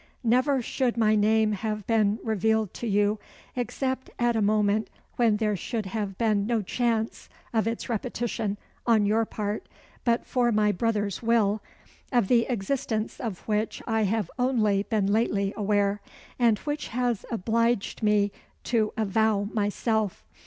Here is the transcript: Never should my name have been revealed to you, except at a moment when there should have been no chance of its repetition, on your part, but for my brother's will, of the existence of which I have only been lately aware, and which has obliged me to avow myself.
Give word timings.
Never 0.23 0.63
should 0.63 0.97
my 0.97 1.13
name 1.15 1.51
have 1.51 1.85
been 1.85 2.17
revealed 2.23 2.73
to 2.73 2.87
you, 2.87 3.19
except 3.55 4.09
at 4.17 4.35
a 4.35 4.41
moment 4.41 4.89
when 5.17 5.37
there 5.37 5.55
should 5.55 5.85
have 5.85 6.17
been 6.17 6.47
no 6.47 6.63
chance 6.63 7.29
of 7.53 7.67
its 7.67 7.87
repetition, 7.87 8.57
on 8.87 9.05
your 9.05 9.25
part, 9.25 9.69
but 10.03 10.25
for 10.25 10.51
my 10.51 10.71
brother's 10.71 11.21
will, 11.21 11.61
of 12.11 12.29
the 12.29 12.47
existence 12.49 13.19
of 13.19 13.41
which 13.47 13.79
I 13.85 14.05
have 14.05 14.31
only 14.39 14.81
been 14.81 15.05
lately 15.05 15.53
aware, 15.55 16.01
and 16.39 16.57
which 16.57 16.87
has 16.87 17.23
obliged 17.29 18.01
me 18.01 18.31
to 18.63 18.93
avow 18.97 19.49
myself. 19.53 20.25